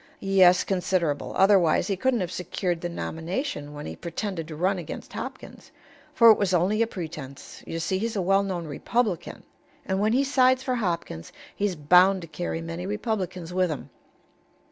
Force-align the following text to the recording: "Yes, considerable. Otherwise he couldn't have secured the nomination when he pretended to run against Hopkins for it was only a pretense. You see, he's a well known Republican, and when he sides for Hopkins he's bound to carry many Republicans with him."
"Yes, 0.19 0.63
considerable. 0.63 1.31
Otherwise 1.37 1.85
he 1.85 1.95
couldn't 1.95 2.21
have 2.21 2.31
secured 2.31 2.81
the 2.81 2.89
nomination 2.89 3.71
when 3.71 3.85
he 3.85 3.95
pretended 3.95 4.47
to 4.47 4.55
run 4.55 4.79
against 4.79 5.13
Hopkins 5.13 5.69
for 6.15 6.31
it 6.31 6.39
was 6.39 6.55
only 6.55 6.81
a 6.81 6.87
pretense. 6.87 7.61
You 7.67 7.77
see, 7.77 7.99
he's 7.99 8.15
a 8.15 8.21
well 8.23 8.41
known 8.41 8.65
Republican, 8.65 9.43
and 9.85 9.99
when 9.99 10.13
he 10.13 10.23
sides 10.23 10.63
for 10.63 10.73
Hopkins 10.77 11.31
he's 11.55 11.75
bound 11.75 12.23
to 12.23 12.27
carry 12.27 12.61
many 12.61 12.87
Republicans 12.87 13.53
with 13.53 13.69
him." 13.69 13.91